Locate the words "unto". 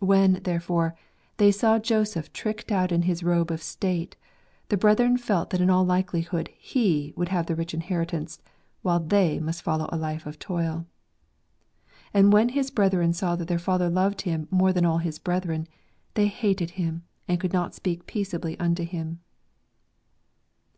18.60-18.84